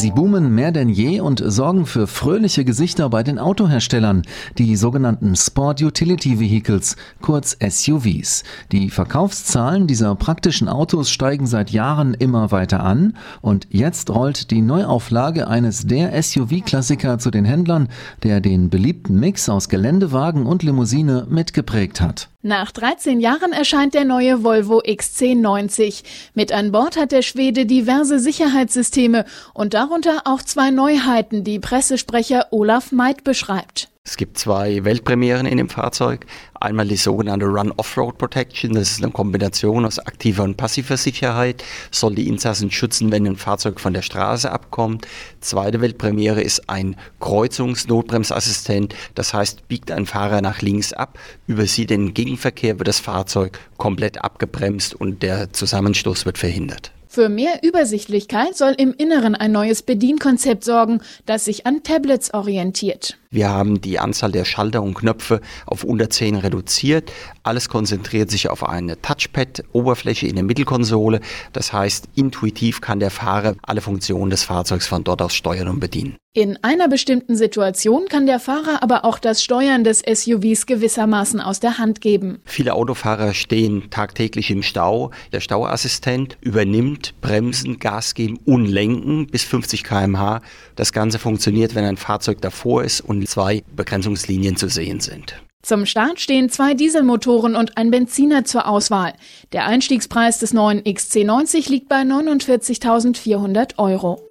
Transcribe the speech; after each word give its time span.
Sie 0.00 0.12
boomen 0.12 0.54
mehr 0.54 0.72
denn 0.72 0.88
je 0.88 1.20
und 1.20 1.42
sorgen 1.44 1.84
für 1.84 2.06
fröhliche 2.06 2.64
Gesichter 2.64 3.10
bei 3.10 3.22
den 3.22 3.38
Autoherstellern, 3.38 4.22
die 4.56 4.74
sogenannten 4.74 5.36
Sport 5.36 5.82
Utility 5.82 6.40
Vehicles, 6.40 6.96
kurz 7.20 7.54
SUVs. 7.60 8.42
Die 8.72 8.88
Verkaufszahlen 8.88 9.86
dieser 9.86 10.14
praktischen 10.14 10.70
Autos 10.70 11.10
steigen 11.10 11.46
seit 11.46 11.68
Jahren 11.68 12.14
immer 12.14 12.50
weiter 12.50 12.82
an 12.82 13.12
und 13.42 13.66
jetzt 13.68 14.08
rollt 14.08 14.50
die 14.50 14.62
Neuauflage 14.62 15.48
eines 15.48 15.86
der 15.86 16.22
SUV-Klassiker 16.22 17.18
zu 17.18 17.30
den 17.30 17.44
Händlern, 17.44 17.88
der 18.22 18.40
den 18.40 18.70
beliebten 18.70 19.20
Mix 19.20 19.50
aus 19.50 19.68
Geländewagen 19.68 20.46
und 20.46 20.62
Limousine 20.62 21.26
mitgeprägt 21.28 22.00
hat. 22.00 22.30
Nach 22.42 22.70
13 22.70 23.20
Jahren 23.20 23.52
erscheint 23.52 23.92
der 23.92 24.06
neue 24.06 24.42
Volvo 24.42 24.80
XC90. 24.80 26.04
Mit 26.32 26.52
an 26.52 26.72
Bord 26.72 26.96
hat 26.96 27.12
der 27.12 27.20
Schwede 27.20 27.66
diverse 27.66 28.18
Sicherheitssysteme 28.18 29.26
und 29.52 29.74
darunter 29.74 30.22
auch 30.24 30.40
zwei 30.40 30.70
Neuheiten, 30.70 31.44
die 31.44 31.58
Pressesprecher 31.58 32.46
Olaf 32.50 32.92
Meid 32.92 33.24
beschreibt. 33.24 33.89
Es 34.10 34.16
gibt 34.16 34.38
zwei 34.38 34.82
Weltpremieren 34.82 35.46
in 35.46 35.58
dem 35.58 35.68
Fahrzeug. 35.68 36.26
Einmal 36.54 36.88
die 36.88 36.96
sogenannte 36.96 37.46
Run-Off-Road 37.46 38.18
Protection. 38.18 38.72
Das 38.72 38.90
ist 38.90 39.04
eine 39.04 39.12
Kombination 39.12 39.84
aus 39.84 40.00
aktiver 40.00 40.42
und 40.42 40.56
passiver 40.56 40.96
Sicherheit. 40.96 41.62
Soll 41.92 42.16
die 42.16 42.26
Insassen 42.26 42.72
schützen, 42.72 43.12
wenn 43.12 43.24
ein 43.24 43.36
Fahrzeug 43.36 43.78
von 43.78 43.94
der 43.94 44.02
Straße 44.02 44.50
abkommt. 44.50 45.06
Zweite 45.40 45.80
Weltpremiere 45.80 46.42
ist 46.42 46.68
ein 46.68 46.96
Kreuzungsnotbremsassistent. 47.20 48.96
Das 49.14 49.32
heißt, 49.32 49.68
biegt 49.68 49.92
ein 49.92 50.06
Fahrer 50.06 50.40
nach 50.40 50.60
links 50.60 50.92
ab, 50.92 51.16
übersieht 51.46 51.90
den 51.90 52.12
Gegenverkehr, 52.12 52.80
wird 52.80 52.88
das 52.88 52.98
Fahrzeug 53.00 53.60
komplett 53.76 54.24
abgebremst 54.24 54.92
und 54.92 55.22
der 55.22 55.52
Zusammenstoß 55.52 56.26
wird 56.26 56.38
verhindert. 56.38 56.90
Für 57.20 57.28
mehr 57.28 57.62
Übersichtlichkeit 57.62 58.56
soll 58.56 58.72
im 58.78 58.94
Inneren 58.94 59.34
ein 59.34 59.52
neues 59.52 59.82
Bedienkonzept 59.82 60.64
sorgen, 60.64 61.02
das 61.26 61.44
sich 61.44 61.66
an 61.66 61.82
Tablets 61.82 62.32
orientiert. 62.32 63.18
Wir 63.28 63.50
haben 63.50 63.82
die 63.82 63.98
Anzahl 63.98 64.32
der 64.32 64.46
Schalter 64.46 64.82
und 64.82 64.94
Knöpfe 64.94 65.42
auf 65.66 65.84
unter 65.84 66.08
10 66.08 66.36
reduziert. 66.36 67.12
Alles 67.42 67.68
konzentriert 67.68 68.30
sich 68.30 68.48
auf 68.48 68.66
eine 68.66 69.02
Touchpad-Oberfläche 69.02 70.28
in 70.28 70.36
der 70.36 70.44
Mittelkonsole. 70.44 71.20
Das 71.52 71.74
heißt, 71.74 72.08
intuitiv 72.14 72.80
kann 72.80 73.00
der 73.00 73.10
Fahrer 73.10 73.54
alle 73.60 73.82
Funktionen 73.82 74.30
des 74.30 74.44
Fahrzeugs 74.44 74.86
von 74.86 75.04
dort 75.04 75.20
aus 75.20 75.34
steuern 75.34 75.68
und 75.68 75.78
bedienen. 75.78 76.16
In 76.32 76.62
einer 76.62 76.86
bestimmten 76.86 77.34
Situation 77.34 78.06
kann 78.08 78.24
der 78.24 78.38
Fahrer 78.38 78.84
aber 78.84 79.04
auch 79.04 79.18
das 79.18 79.42
Steuern 79.42 79.82
des 79.82 79.98
SUVs 79.98 80.66
gewissermaßen 80.66 81.40
aus 81.40 81.58
der 81.58 81.78
Hand 81.78 82.00
geben. 82.00 82.40
Viele 82.44 82.74
Autofahrer 82.74 83.34
stehen 83.34 83.90
tagtäglich 83.90 84.48
im 84.52 84.62
Stau. 84.62 85.10
Der 85.32 85.40
Stauassistent 85.40 86.38
übernimmt 86.40 87.20
Bremsen, 87.20 87.80
Gas 87.80 88.14
geben 88.14 88.38
und 88.44 88.66
Lenken 88.66 89.26
bis 89.26 89.42
50 89.42 89.82
km/h. 89.82 90.40
Das 90.76 90.92
Ganze 90.92 91.18
funktioniert, 91.18 91.74
wenn 91.74 91.84
ein 91.84 91.96
Fahrzeug 91.96 92.40
davor 92.40 92.84
ist 92.84 93.00
und 93.00 93.28
zwei 93.28 93.64
Begrenzungslinien 93.74 94.54
zu 94.54 94.68
sehen 94.68 95.00
sind. 95.00 95.34
Zum 95.62 95.84
Start 95.84 96.20
stehen 96.20 96.48
zwei 96.48 96.74
Dieselmotoren 96.74 97.56
und 97.56 97.76
ein 97.76 97.90
Benziner 97.90 98.44
zur 98.44 98.68
Auswahl. 98.68 99.14
Der 99.52 99.66
Einstiegspreis 99.66 100.38
des 100.38 100.52
neuen 100.52 100.82
XC90 100.82 101.68
liegt 101.68 101.88
bei 101.88 102.02
49.400 102.02 103.78
Euro. 103.78 104.30